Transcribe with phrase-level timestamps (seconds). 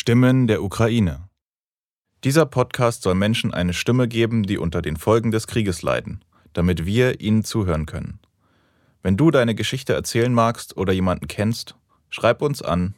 [0.00, 1.29] Stimmen der Ukraine.
[2.23, 6.23] Dieser Podcast soll Menschen eine Stimme geben, die unter den Folgen des Krieges leiden,
[6.53, 8.19] damit wir ihnen zuhören können.
[9.03, 11.75] Wenn du deine Geschichte erzählen magst oder jemanden kennst,
[12.09, 12.93] schreib uns an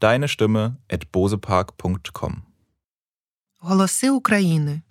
[0.00, 2.42] deine Stimme at bosepark.com.
[3.60, 4.82] Голоси України.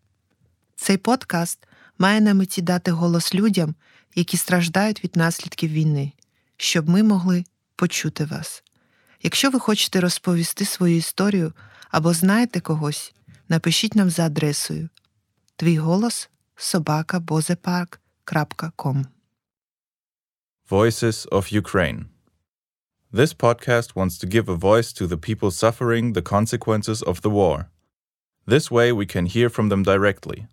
[0.76, 1.68] Цей подкаст
[1.98, 3.76] має на меті дати голос людям,
[4.16, 6.12] які страждають від наслідків війни,
[6.58, 7.44] щоб ми могли
[7.76, 8.64] почути вас.
[9.23, 11.53] Якщо ви хочете розповісти свою історію
[11.91, 13.15] або знаєте когось,
[13.49, 14.89] напишіть нам за адресою
[15.57, 19.07] твій голос собакабозепарк.com
[20.71, 22.05] Voices of Ukraine.
[23.13, 27.31] This podcast wants to give a voice to the people suffering the consequences of the
[27.31, 27.67] war.
[28.47, 30.47] This way, we can hear from them directly.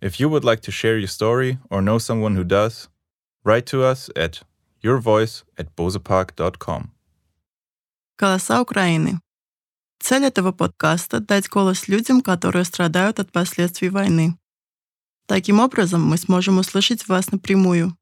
[0.00, 2.88] If you would like to share your story or know someone who does,
[3.44, 4.42] write to us at
[4.84, 6.92] yourvoice at bozepark.com.
[8.21, 9.19] Голоса Украины.
[9.99, 14.37] Цель этого подкаста— дать голос людям, которые страдают от последствий войны.
[15.25, 17.97] Таким образом, мы сможем услышать вас напрямую.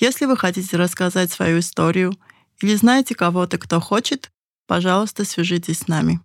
[0.00, 2.12] Если вы хотите рассказать свою историю
[2.60, 4.32] или знаете кого-то, кто хочет,
[4.66, 6.20] пожалуйста, свяжитесь с нами.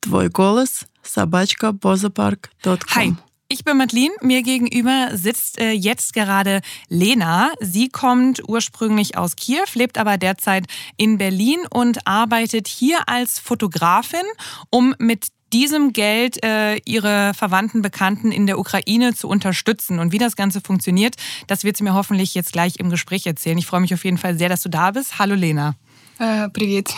[0.00, 3.27] Твой голос— собачка bozapарk.com.
[3.47, 4.13] Hi, ich bin Madeline.
[4.21, 7.51] Mir gegenüber sitzt äh, jetzt gerade Lena.
[7.59, 10.65] Sie kommt ursprünglich aus Kiew, lebt aber derzeit
[10.97, 14.25] in Berlin und arbeitet hier als Fotografin,
[14.69, 19.99] um mit diesem Geld äh, ihre Verwandten, Bekannten in der Ukraine zu unterstützen.
[19.99, 21.15] Und wie das Ganze funktioniert,
[21.47, 23.57] das wird sie mir hoffentlich jetzt gleich im Gespräch erzählen.
[23.57, 25.19] Ich freue mich auf jeden Fall sehr, dass du da bist.
[25.19, 25.75] Hallo Lena.
[26.17, 26.93] Äh, Привет.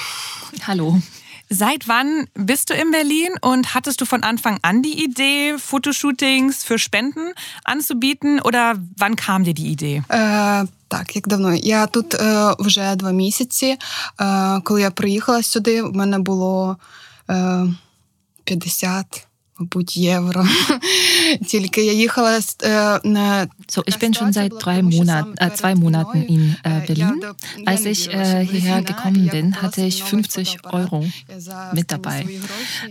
[0.65, 1.01] Hallo.
[1.49, 6.63] Seit wann bist du in Berlin und hattest du von Anfang an die Idee, Fotoshootings
[6.63, 10.03] für Spenden anzubieten oder wann kam dir die Idee?
[10.09, 11.53] Е, так, як давно?
[11.53, 13.77] Я тут е, вже два місяці.
[14.21, 16.77] Е, коли я приїхала сюди, в мене було
[17.29, 17.67] е,
[18.43, 19.27] 50,
[19.59, 20.47] мабуть, євро.
[21.47, 25.73] Тільки я їхала з, е, на So, ich bin schon seit drei Monaten, äh, zwei
[25.75, 27.21] Monaten in äh, Berlin.
[27.65, 31.03] Als ich äh, hierher gekommen bin, hatte ich 50 Euro
[31.73, 32.27] mit dabei.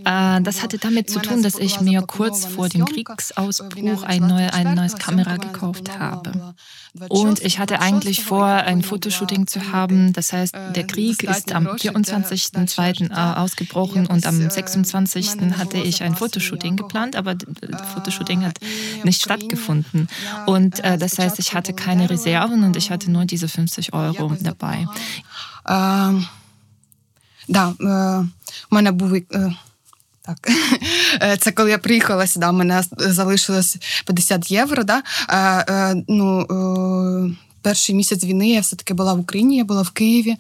[0.05, 4.53] Äh, das hatte damit zu tun, dass ich mir kurz vor dem Kriegsausbruch ein, neue,
[4.53, 6.55] ein neues Kamera gekauft habe.
[7.09, 10.13] Und ich hatte eigentlich vor, ein Fotoshooting zu haben.
[10.13, 13.11] Das heißt, der Krieg ist am 24.02.
[13.11, 15.59] äh, ausgebrochen und am 26.
[15.59, 18.60] hatte ich ein Fotoshooting Geplant, aber das Fotoshooting hat
[19.04, 20.08] nicht stattgefunden.
[20.46, 24.36] Und äh, das heißt, ich hatte keine Reserven und ich hatte nur diese 50 Euro
[24.42, 24.88] dabei.
[25.70, 26.28] Е,
[27.48, 28.26] да, е,
[28.72, 29.14] у мене був.
[29.14, 29.56] Е,
[30.22, 30.38] так,
[31.22, 34.84] Е, це коли я приїхала сюди, у мене залишилось 50 євро.
[34.84, 35.04] Да?
[36.08, 36.46] Ну,
[37.62, 40.36] перший місяць війни я все-таки була в Україні, я була в Києві,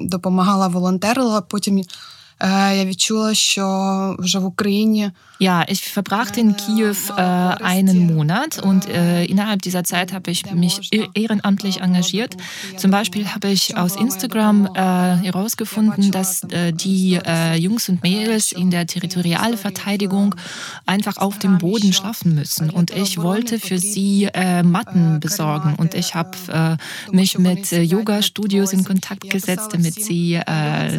[0.00, 1.40] допомагала, волонтерила.
[1.40, 1.82] Потім
[2.72, 5.10] я відчула, що вже в Україні.
[5.42, 10.52] Ja, ich verbrachte in Kiew äh, einen Monat und äh, innerhalb dieser Zeit habe ich
[10.52, 12.36] mich ehrenamtlich engagiert.
[12.76, 14.80] Zum Beispiel habe ich aus Instagram äh,
[15.24, 20.34] herausgefunden, dass äh, die äh, Jungs und Mädels in der Territorialverteidigung
[20.84, 22.68] einfach auf dem Boden schlafen müssen.
[22.68, 25.74] Und ich wollte für sie äh, Matten besorgen.
[25.76, 26.76] Und ich habe
[27.12, 30.38] mich mit Yoga-Studios in Kontakt gesetzt, damit sie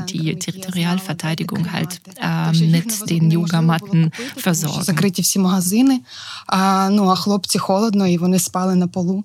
[0.09, 2.01] die Territorialverteidigung halt
[2.53, 4.82] mit den Yogamatten versorgen.
[4.82, 6.00] Закриті всі магазини,
[6.46, 9.24] а, ну, а хлопці холодно, і вони спали на полу.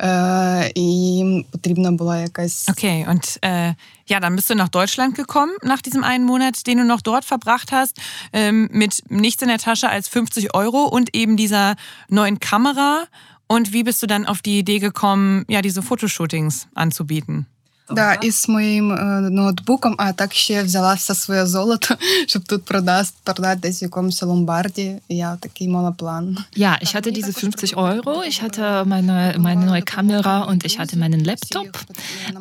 [0.00, 0.82] Е, і
[1.16, 2.68] їм потрібна була якась.
[2.68, 3.74] Okay, und äh,
[4.06, 7.24] ja, dann bist du nach Deutschland gekommen, nach diesem einen Monat, den du noch dort
[7.24, 7.96] verbracht hast,
[8.32, 11.74] ähm, mit nichts in der Tasche als 50 Euro und eben dieser
[12.08, 13.04] neuen Kamera.
[13.48, 17.46] Und wie bist du dann auf die Idee gekommen, ja, diese Fotoshootings anzubieten?
[17.90, 21.94] Да, із моїм е, ноутбуком, а так ще взяла все своє золото,
[22.26, 24.96] щоб тут продати, продати десь в якомусь ломбарді.
[25.08, 26.38] Я такий мала план.
[26.56, 30.98] Ja, ich hatte diese 50 Euro, ich hatte meine, meine neue Kamera und ich hatte
[30.98, 31.70] meinen Laptop.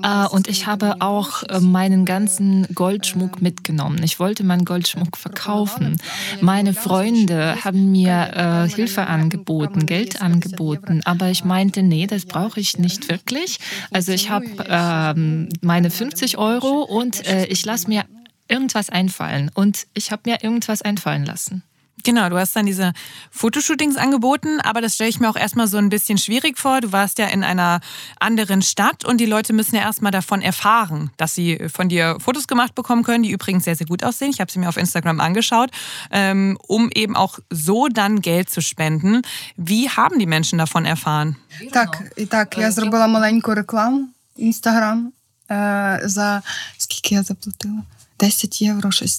[0.03, 3.99] Äh, und ich habe auch äh, meinen ganzen Goldschmuck mitgenommen.
[4.03, 5.97] Ich wollte meinen Goldschmuck verkaufen.
[6.41, 11.01] Meine Freunde haben mir äh, Hilfe angeboten, Geld angeboten.
[11.05, 13.59] Aber ich meinte, nee, das brauche ich nicht wirklich.
[13.91, 18.05] Also ich habe ähm, meine 50 Euro und äh, ich lasse mir
[18.47, 19.51] irgendwas einfallen.
[19.53, 21.63] Und ich habe mir irgendwas einfallen lassen.
[22.03, 22.93] Genau, du hast dann diese
[23.31, 26.79] Fotoshootings angeboten, aber das stelle ich mir auch erstmal so ein bisschen schwierig vor.
[26.79, 27.81] Du warst ja in einer
[28.19, 32.47] anderen Stadt und die Leute müssen ja erstmal davon erfahren, dass sie von dir Fotos
[32.47, 34.29] gemacht bekommen können, die übrigens sehr, sehr gut aussehen.
[34.29, 35.71] Ich habe sie mir auf Instagram angeschaut,
[36.11, 39.23] ähm, um eben auch so dann Geld zu spenden.
[39.57, 41.35] Wie haben die Menschen davon erfahren?
[41.73, 44.07] Так, і так, я зробила маленьку рекламу
[44.37, 45.11] Інстаграм.
[45.52, 46.42] Е, за
[46.78, 47.82] скільки я заплатила?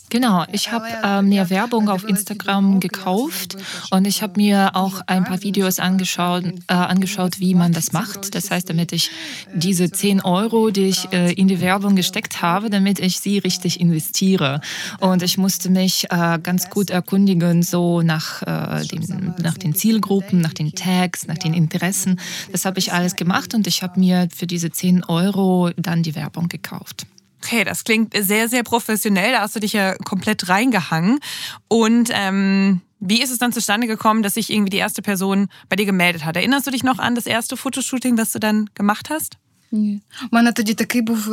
[0.09, 3.57] Genau, ich habe äh, mir Werbung auf Instagram gekauft
[3.91, 8.33] und ich habe mir auch ein paar Videos angeschaut, äh, angeschaut, wie man das macht.
[8.33, 9.11] Das heißt, damit ich
[9.53, 13.81] diese 10 Euro, die ich äh, in die Werbung gesteckt habe, damit ich sie richtig
[13.81, 14.61] investiere.
[15.01, 20.39] Und ich musste mich äh, ganz gut erkundigen, so nach, äh, den, nach den Zielgruppen,
[20.39, 22.21] nach den Tags, nach den Interessen.
[22.53, 26.15] Das habe ich alles gemacht und ich habe mir für diese 10 Euro dann die
[26.15, 27.05] Werbung gekauft.
[27.43, 29.33] Okay, das klingt sehr, sehr professionell.
[29.33, 31.19] Da hast du dich ja komplett reingehangen.
[31.67, 35.75] Und ähm, wie ist es dann zustande gekommen, dass sich irgendwie die erste Person bei
[35.75, 36.37] dir gemeldet hat?
[36.37, 39.37] Erinnerst du dich noch an das erste Fotoshooting, das du dann gemacht hast?
[39.72, 40.00] Ні.
[40.32, 41.28] У мене тоді такий був,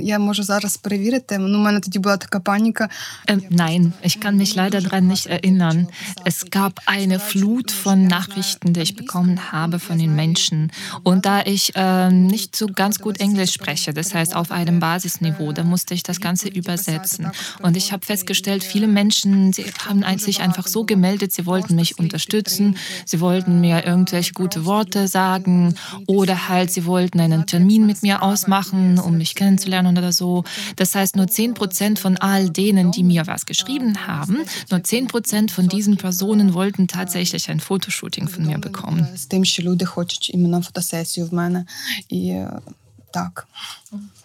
[0.00, 2.88] я можу зараз перевірити, ну, у мене тоді була така паніка.
[3.50, 5.86] Nein, ich kann mich leider daran nicht erinnern.
[6.24, 10.58] Es gab eine Flut von Nachrichten, die ich bekommen habe von den Menschen.
[11.08, 15.48] Und da ich äh, nicht so ganz gut Englisch spreche, das heißt auf einem Basisniveau,
[15.52, 17.24] da musste ich das Ganze übersetzen.
[17.64, 21.92] Und ich habe festgestellt, viele Menschen, sie haben sich einfach so gemeldet, sie wollten mich
[22.02, 22.76] unterstützen,
[23.10, 25.74] sie wollten mir irgendwelche gute Worte sagen
[26.06, 30.44] oder halt sie wollten einen einen Termin mit mir ausmachen, um mich kennenzulernen oder so.
[30.76, 34.36] Das heißt, nur 10 Prozent von all denen, die mir was geschrieben haben,
[34.70, 39.06] nur 10 Prozent von diesen Personen wollten tatsächlich ein Fotoshooting von mir bekommen.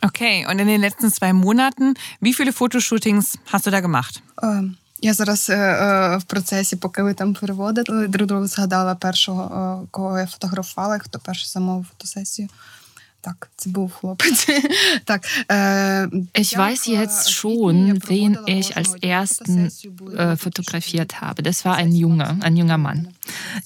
[0.01, 4.21] Okay, und in den letzten zwei Monaten, wie viele Fotoshootings hast du da gemacht?
[5.03, 10.99] Я зараз в процесі, поки ви там переводили, друг другу згадала першого, кого я фотографувала,
[10.99, 12.47] хто перший замовив фотосесію.
[13.25, 14.47] Так, це був хлопець.
[15.05, 19.69] так, äh, ich weiß jetzt schon, wen ich als ersten
[20.17, 21.43] äh, fotografiert habe.
[21.43, 23.07] Das war ein Junge, ein junger Mann.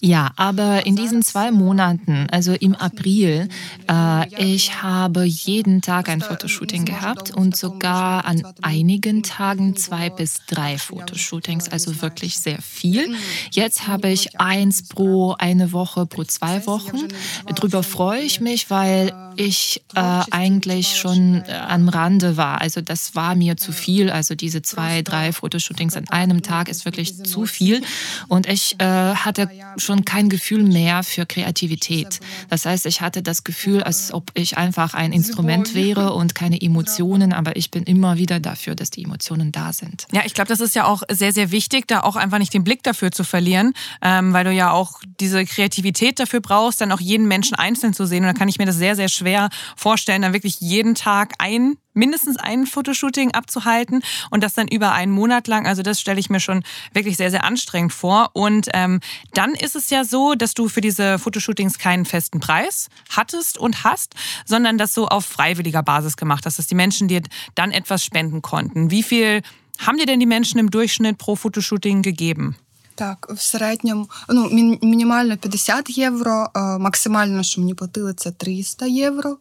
[0.02, 3.48] Ja, aber in diesen zwei Monaten, also im April,
[3.90, 10.46] äh, ich habe jeden Tag ein Fotoshooting gehabt und sogar an einigen Tagen zwei bis
[10.48, 13.16] drei Fotoshootings, also wirklich sehr viel.
[13.52, 17.08] Jetzt habe ich eins pro eine Woche, pro zwei Wochen.
[17.48, 19.49] Darüber freue ich mich, weil ich
[19.95, 20.01] äh,
[20.31, 22.61] eigentlich schon äh, am Rande war.
[22.61, 24.11] Also das war mir zu viel.
[24.11, 27.83] Also diese zwei, drei Fotoshootings an einem Tag ist wirklich zu viel.
[28.29, 32.21] Und ich äh, hatte schon kein Gefühl mehr für Kreativität.
[32.49, 36.61] Das heißt, ich hatte das Gefühl, als ob ich einfach ein Instrument wäre und keine
[36.61, 37.33] Emotionen.
[37.33, 40.07] Aber ich bin immer wieder dafür, dass die Emotionen da sind.
[40.13, 42.65] Ja, ich glaube, das ist ja auch sehr, sehr wichtig, da auch einfach nicht den
[42.65, 47.01] Blick dafür zu verlieren, ähm, weil du ja auch diese Kreativität dafür brauchst, dann auch
[47.01, 48.25] jeden Menschen einzeln zu sehen.
[48.25, 51.33] Und da kann ich mir das sehr, sehr schwer schwer vorstellen, dann wirklich jeden Tag
[51.39, 55.67] ein mindestens ein Fotoshooting abzuhalten und das dann über einen Monat lang.
[55.67, 56.63] Also das stelle ich mir schon
[56.95, 58.31] wirklich sehr, sehr anstrengend vor.
[58.33, 59.01] Und ähm,
[59.35, 63.83] dann ist es ja so, dass du für diese Fotoshootings keinen festen Preis hattest und
[63.83, 64.15] hast,
[64.47, 67.23] sondern das so auf freiwilliger Basis gemacht hast, dass die Menschen dir
[67.57, 68.93] dann etwas spenden konnten.
[68.93, 69.43] Wie viel
[69.85, 72.57] haben dir denn die Menschen im Durchschnitt pro Fotoshooting gegeben?
[73.01, 74.49] Так, в середньому ну,
[74.83, 79.37] мінімально 50 євро, максимально, що мені платили, це 300 євро.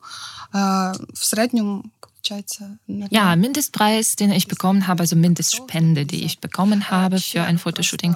[1.13, 1.83] В середньому
[3.09, 8.15] Ja, Mindestpreis, den ich bekommen habe, also Mindestspende, die ich bekommen habe für ein Fotoshooting,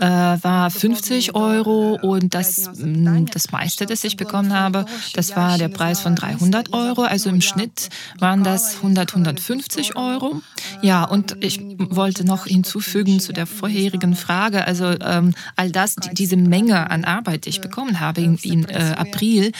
[0.00, 5.58] äh, war 50 Euro und das, mm, das meiste, das ich bekommen habe, das war
[5.58, 7.02] der Preis von 300 Euro.
[7.02, 7.88] Also im Schnitt
[8.18, 10.40] waren das 100, 150 Euro.
[10.80, 16.14] Ja, und ich wollte noch hinzufügen zu der vorherigen Frage, also ähm, all das, die,
[16.14, 19.52] diese Menge an Arbeit, die ich bekommen habe in, in äh, April,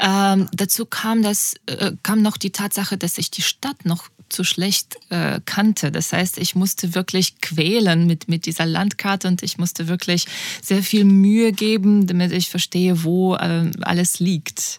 [0.00, 4.44] ähm, dazu kam, das, äh, kam noch die Tatsache, dass ich die Stadt noch zu
[4.44, 5.90] schlecht äh, kannte.
[5.90, 10.26] Das heißt, ich musste wirklich quälen mit, mit dieser Landkarte und ich musste wirklich
[10.62, 14.78] sehr viel Mühe geben, damit ich verstehe, wo äh, alles liegt,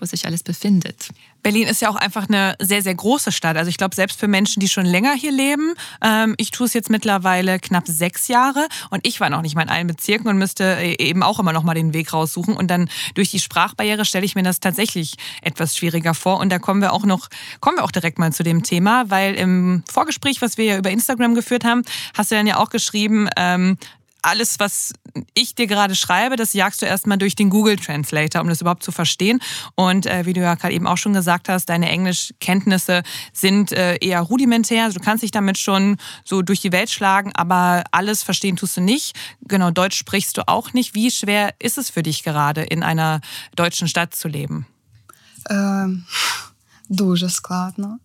[0.00, 1.08] wo sich alles befindet.
[1.42, 3.56] Berlin ist ja auch einfach eine sehr, sehr große Stadt.
[3.56, 6.74] Also ich glaube, selbst für Menschen, die schon länger hier leben, ähm, ich tue es
[6.74, 10.38] jetzt mittlerweile knapp sechs Jahre und ich war noch nicht mal in allen Bezirken und
[10.38, 12.56] müsste äh, eben auch immer noch mal den Weg raussuchen.
[12.56, 16.40] Und dann durch die Sprachbarriere stelle ich mir das tatsächlich etwas schwieriger vor.
[16.40, 17.28] Und da kommen wir auch noch,
[17.60, 20.90] kommen wir auch direkt mal zu dem Thema, weil im Vorgespräch, was wir ja über
[20.90, 21.82] Instagram geführt haben,
[22.14, 23.78] hast du dann ja auch geschrieben, ähm,
[24.23, 24.93] alles, was
[25.33, 28.83] ich dir gerade schreibe, das jagst du erstmal durch den Google Translator, um das überhaupt
[28.83, 29.39] zu verstehen.
[29.75, 33.97] Und äh, wie du ja gerade eben auch schon gesagt hast, deine Englischkenntnisse sind äh,
[33.97, 34.85] eher rudimentär.
[34.85, 38.77] Also du kannst dich damit schon so durch die Welt schlagen, aber alles verstehen tust
[38.77, 39.15] du nicht.
[39.41, 40.95] Genau, Deutsch sprichst du auch nicht.
[40.95, 43.19] Wie schwer ist es für dich gerade, in einer
[43.55, 44.65] deutschen Stadt zu leben?
[45.49, 46.05] Ähm,
[46.87, 47.99] дуже складно.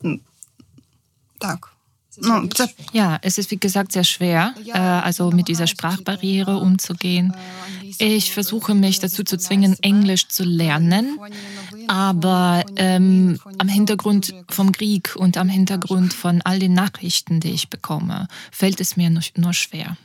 [1.38, 1.71] Так.
[2.91, 7.33] ja, es ist wie gesagt sehr schwer, äh, also mit dieser Sprachbarriere umzugehen.
[7.99, 11.19] Ich versuche mich dazu zu zwingen, Englisch zu lernen,
[11.87, 17.69] aber ähm, am Hintergrund vom Krieg und am Hintergrund von all den Nachrichten, die ich
[17.69, 19.97] bekomme, fällt es mir nur, nur schwer.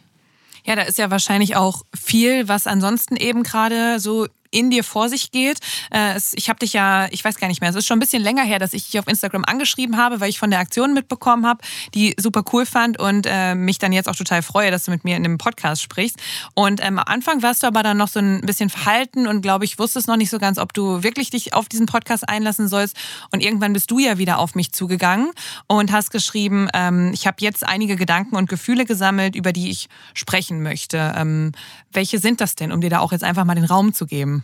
[0.65, 5.09] Ja, da ist ja wahrscheinlich auch viel, was ansonsten eben gerade so in dir vor
[5.09, 5.59] sich geht.
[5.91, 8.23] Äh, ich habe dich ja, ich weiß gar nicht mehr, es ist schon ein bisschen
[8.23, 11.47] länger her, dass ich dich auf Instagram angeschrieben habe, weil ich von der Aktion mitbekommen
[11.47, 11.61] habe,
[11.95, 15.05] die super cool fand und äh, mich dann jetzt auch total freue, dass du mit
[15.05, 16.19] mir in einem Podcast sprichst.
[16.55, 19.65] Und ähm, am Anfang warst du aber dann noch so ein bisschen verhalten und glaube
[19.65, 22.97] ich, wusstest noch nicht so ganz, ob du wirklich dich auf diesen Podcast einlassen sollst.
[23.31, 25.31] Und irgendwann bist du ja wieder auf mich zugegangen
[25.67, 29.89] und hast geschrieben, ähm, ich habe jetzt einige Gedanken und Gefühle gesammelt, über die ich
[30.15, 31.15] sprechen möchte.
[31.17, 31.53] Ähm,
[31.93, 34.38] welche sind das denn, um dir da auch jetzt einfach mal den Raum zu geben?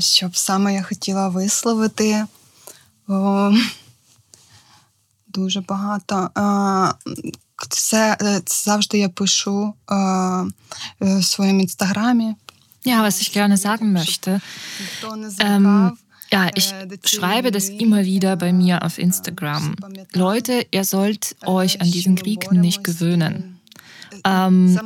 [0.00, 2.26] Щоб саме я хотіла висловити
[5.28, 6.30] дуже багато.
[7.68, 8.16] Це,
[8.46, 9.74] це завжди я пишу
[11.00, 12.34] в своєму інстаграмі.
[12.84, 14.40] Ja, was ich gerne sagen möchte.
[15.38, 15.96] Ähm,
[16.32, 19.76] ja, ich schreibe das immer wieder bei mir auf Instagram.
[20.14, 23.55] Leute, ihr sollt euch an diesen Krieg nicht gewöhnen.
[24.25, 24.79] Ähm,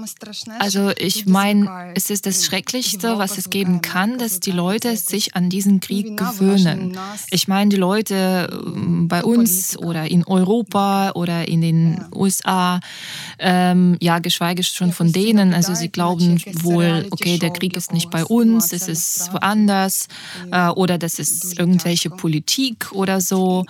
[0.60, 5.36] also ich meine, es ist das Schrecklichste, was es geben kann, dass die Leute sich
[5.36, 6.98] an diesen Krieg gewöhnen.
[7.30, 12.80] Ich meine, die Leute ähm, bei uns oder in Europa oder in den USA,
[13.40, 18.10] ähm, ja, geschweige schon von denen, also sie glauben wohl, okay, der Krieg ist nicht
[18.10, 20.08] bei uns, es ist woanders
[20.52, 23.66] äh, oder das ist irgendwelche Politik oder so.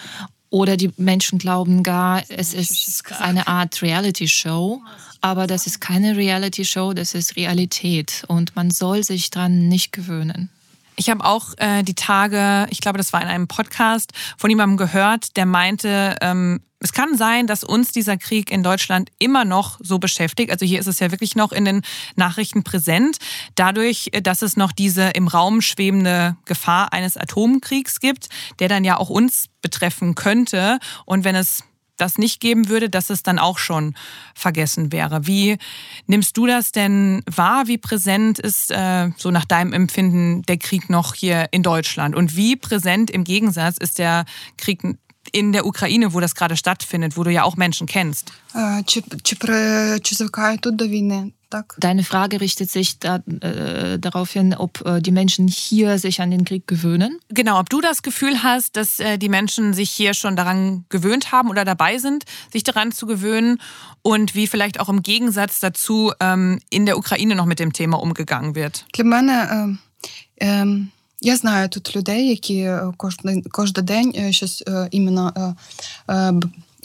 [0.52, 4.82] Oder die Menschen glauben gar, es ist eine Art Reality-Show.
[5.22, 8.26] Aber das ist keine Reality-Show, das ist Realität.
[8.28, 10.50] Und man soll sich dran nicht gewöhnen.
[10.98, 14.76] Ich habe auch äh, die Tage, ich glaube, das war in einem Podcast, von jemandem
[14.76, 19.80] gehört, der meinte, ähm, es kann sein, dass uns dieser Krieg in Deutschland immer noch
[19.82, 20.52] so beschäftigt.
[20.52, 21.82] Also hier ist es ja wirklich noch in den
[22.16, 23.18] Nachrichten präsent.
[23.56, 28.98] Dadurch, dass es noch diese im Raum schwebende Gefahr eines Atomkriegs gibt, der dann ja
[28.98, 30.80] auch uns betreffen könnte.
[31.06, 31.64] Und wenn es
[31.98, 33.94] das nicht geben würde, dass es dann auch schon
[34.34, 35.28] vergessen wäre.
[35.28, 35.58] Wie
[36.08, 37.68] nimmst du das denn wahr?
[37.68, 42.16] Wie präsent ist äh, so nach deinem Empfinden der Krieg noch hier in Deutschland?
[42.16, 44.26] Und wie präsent im Gegensatz ist der
[44.58, 44.82] Krieg
[45.33, 48.33] in der Ukraine, wo das gerade stattfindet, wo du ja auch Menschen kennst?
[48.87, 49.37] Чи, чи,
[50.03, 51.33] чи звикають тут до війни?
[51.79, 56.31] Deine Frage richtet sich da, äh, darauf hin, ob äh, die Menschen hier sich an
[56.31, 57.21] den Krieg gewöhnen.
[57.29, 61.33] Genau, ob du das Gefühl hast, dass äh, die Menschen sich hier schon daran gewöhnt
[61.33, 63.61] haben oder dabei sind, sich daran zu gewöhnen
[64.03, 68.01] und wie vielleicht auch im Gegensatz dazu ähm, in der Ukraine noch mit dem Thema
[68.01, 68.85] umgegangen wird.
[68.93, 69.79] Для мене,
[70.41, 70.87] е, е,
[71.22, 75.56] я знаю тут людей, які кожен, кожен день щось іменно
[76.10, 76.34] е,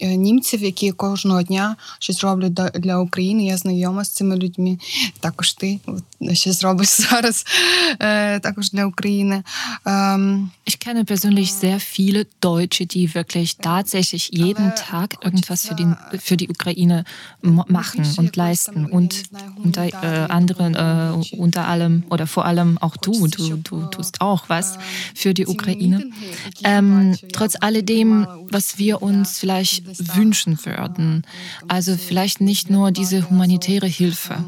[0.01, 3.45] німців, які кожного дня щось роблять для України.
[3.45, 4.77] Я знайома з цими людьми.
[5.19, 5.79] Також ти
[6.33, 7.45] щось робиш зараз
[8.41, 9.43] також для України.
[10.65, 16.37] Ich kenne persönlich sehr viele Deutsche, die wirklich tatsächlich jeden Tag irgendwas für, den, für
[16.37, 17.03] die Ukraine
[17.41, 18.85] machen und leisten.
[18.85, 19.23] Und
[19.65, 24.47] unter äh, anderem, äh, unter allem oder vor allem auch du, du, du tust auch
[24.47, 24.77] was
[25.13, 26.09] für die Ukraine.
[26.63, 31.22] Ähm, trotz alledem, was wir uns vielleicht wünschen würden.
[31.68, 34.44] Also vielleicht nicht nur diese humanitäre Hilfe.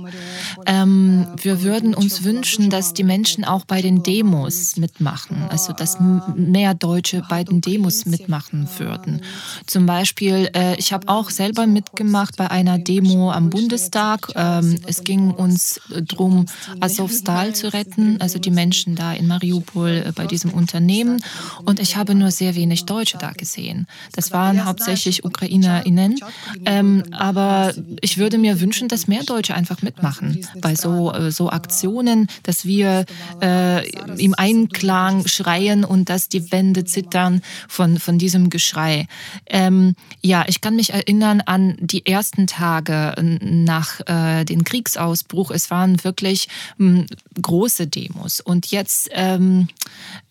[0.67, 5.99] Ähm, wir würden uns wünschen, dass die Menschen auch bei den Demos mitmachen, also dass
[6.35, 9.23] mehr Deutsche bei den Demos mitmachen würden.
[9.67, 14.29] Zum Beispiel, äh, ich habe auch selber mitgemacht bei einer Demo am Bundestag.
[14.35, 16.47] Ähm, es ging uns darum,
[16.81, 21.23] Azovstal zu retten, also die Menschen da in Mariupol äh, bei diesem Unternehmen.
[21.65, 23.87] Und ich habe nur sehr wenig Deutsche da gesehen.
[24.13, 26.19] Das waren hauptsächlich UkrainerInnen.
[26.65, 31.51] Ähm, aber ich würde mir wünschen, dass mehr Deutsche einfach mitmachen bei so, äh, so
[31.51, 33.05] Aktionen, dass wir
[33.41, 39.07] äh, im Einklang schreien und dass die Wände zittern von, von diesem Geschrei.
[39.47, 45.51] Ähm, ja, ich kann mich erinnern an die ersten Tage nach äh, dem Kriegsausbruch.
[45.51, 47.07] Es waren wirklich mh,
[47.41, 49.69] große Demos und jetzt ähm,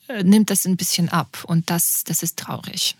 [0.08, 2.96] äh, nimmt das ein bisschen ab und das, das ist traurig.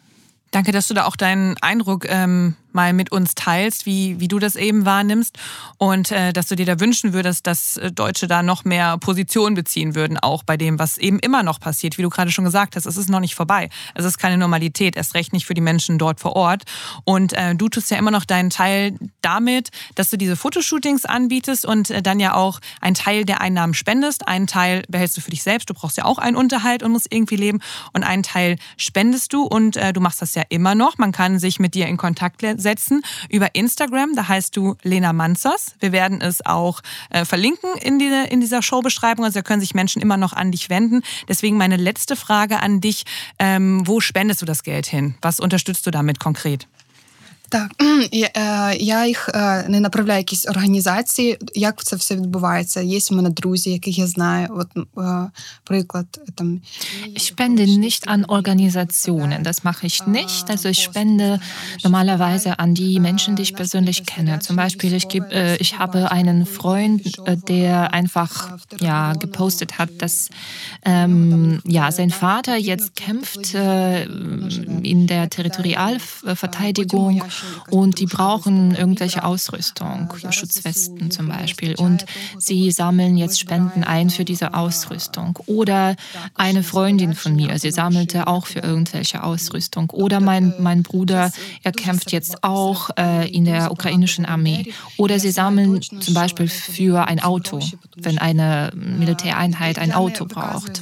[0.52, 4.38] Danke, dass du da auch deinen Eindruck ähm, mal mit uns teilst, wie, wie du
[4.38, 5.38] das eben wahrnimmst
[5.80, 9.56] und äh, dass du dir da wünschen würdest, dass äh, Deutsche da noch mehr Position
[9.56, 11.98] beziehen würden, auch bei dem, was eben immer noch passiert.
[11.98, 13.70] Wie du gerade schon gesagt hast, es ist noch nicht vorbei.
[13.96, 16.64] Es ist keine Normalität, erst recht nicht für die Menschen dort vor Ort.
[17.04, 21.66] Und äh, du tust ja immer noch deinen Teil damit, dass du diese Fotoshootings anbietest
[21.66, 24.28] und äh, dann ja auch einen Teil der Einnahmen spendest.
[24.28, 25.68] Einen Teil behältst du für dich selbst.
[25.68, 27.60] Du brauchst ja auch einen Unterhalt und musst irgendwie leben.
[27.94, 31.00] Und einen Teil spendest du und äh, du machst das ja immer noch.
[31.00, 34.14] Man kann sich mit dir in Kontakt setzen setzen über Instagram.
[34.16, 35.76] Da heißt du Lena Manzos.
[35.80, 39.24] Wir werden es auch äh, verlinken in, die, in dieser Showbeschreibung.
[39.24, 41.02] Also da können sich Menschen immer noch an dich wenden.
[41.30, 43.06] Deswegen meine letzte Frage an dich.
[43.40, 45.16] Ähm, wo spendest du das Geld hin?
[45.22, 46.68] Was unterstützt du damit konkret?
[47.53, 47.71] Так,
[48.81, 49.31] я їх
[49.69, 51.39] не направляю якісь організації.
[51.55, 52.81] Як це все відбувається?
[52.81, 54.49] Є у мене друзі, яких я знаю.
[54.51, 54.69] От
[55.65, 56.61] приклад там.
[57.17, 60.51] Ich spende nicht an Organisationen, das mache ich nicht.
[60.51, 61.41] Also ich spende
[61.85, 64.39] normalerweise an die Menschen, die ich persönlich kenne.
[64.47, 68.33] Zum Beispiel, ich, gebe, äh, ich habe einen Freund, äh, der einfach
[68.81, 70.31] ja, gepostet hat, dass
[70.85, 74.05] ähm, ja, sein Vater jetzt kämpft äh,
[74.93, 77.23] in der Territorialverteidigung
[77.70, 81.76] und die brauchen irgendwelche Ausrüstung, Schutzwesten zum Beispiel.
[81.76, 82.06] Und
[82.38, 85.38] sie sammeln jetzt Spenden ein für diese Ausrüstung.
[85.46, 85.96] Oder
[86.36, 89.90] eine Freundin von mir, sie sammelte auch für irgendwelche Ausrüstung.
[89.92, 91.32] Oder mein, mein Bruder,
[91.64, 94.74] er kämpft jetzt auch äh, in der ukrainischen Armee.
[94.98, 97.60] Oder sie sammeln zum Beispiel für ein Auto,
[97.96, 100.82] wenn eine Militäreinheit ein Auto braucht.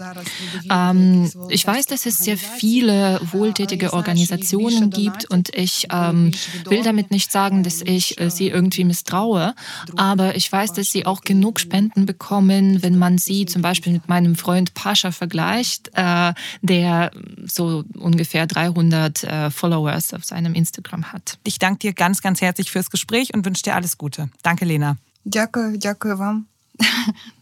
[0.69, 6.31] Ähm, ich weiß, dass es sehr viele wohltätige Organisationen gibt und ich ähm,
[6.68, 9.54] will damit nicht sagen, dass ich äh, sie irgendwie misstraue,
[9.96, 14.08] aber ich weiß, dass sie auch genug Spenden bekommen, wenn man sie zum Beispiel mit
[14.08, 17.10] meinem Freund Pascha vergleicht, äh, der
[17.46, 21.38] so ungefähr 300 äh, Followers auf seinem Instagram hat.
[21.44, 24.30] Ich danke dir ganz, ganz herzlich fürs Gespräch und wünsche dir alles Gute.
[24.42, 24.96] Danke, Lena.
[25.24, 26.46] Дякую, дякую вам.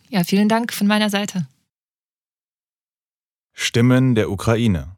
[0.08, 1.46] ja, vielen Dank von meiner Seite.
[3.52, 4.96] Stimmen der Ukraine.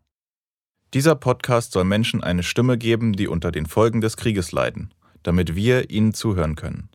[0.95, 5.53] Dieser Podcast soll Menschen eine Stimme geben, die unter den Folgen des Krieges leiden, damit
[5.53, 6.87] wir ihnen zuhören können.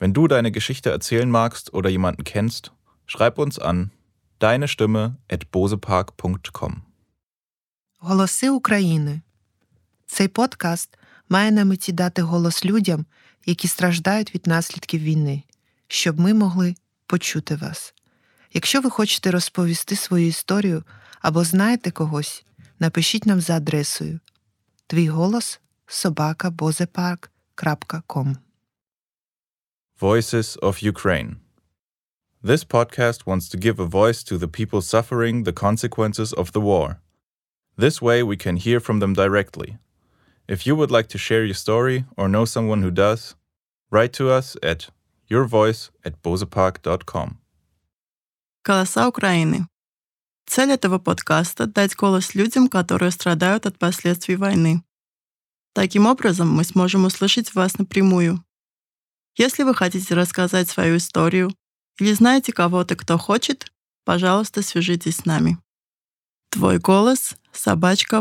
[0.00, 2.72] Wenn du deine Geschichte erzählen magst oder jemanden kennst,
[3.06, 3.92] schreib uns an
[4.40, 6.82] deine Stimme at bosepark.com.
[7.98, 9.20] Голоси України.
[10.06, 10.98] Цей подкаст
[11.28, 13.06] має на меті дати голос людям,
[13.46, 15.42] які страждають від наслідків війни,
[15.88, 16.74] щоб ми могли
[17.06, 17.94] почути вас.
[18.52, 20.84] Якщо ви хочете розповісти свою історію
[21.20, 22.44] або знаєте когось,
[22.81, 24.19] напишіть нам за адресою
[24.87, 28.35] твій голос собакабозепарк.com
[29.99, 31.35] Voices of Ukraine
[32.43, 36.61] This podcast wants to give a voice to the people suffering the consequences of the
[36.61, 36.99] war.
[37.77, 39.77] This way we can hear from them directly.
[40.47, 43.35] If you would like to share your story or know someone who does,
[43.91, 44.89] write to us at
[45.29, 47.39] yourvoice at bozepark.com.
[48.63, 49.67] Голоса Украины.
[50.46, 54.82] Цель этого подкаста— дать голос людям, которые страдают от последствий войны.
[55.74, 58.44] Таким образом, мы сможем услышать вас напрямую.
[59.36, 61.54] Если вы хотите рассказать свою историю
[61.98, 63.72] или знаете кого-то, кто хочет,
[64.04, 65.58] пожалуйста, свяжитесь с нами.
[66.50, 68.20] Твой голос— собачка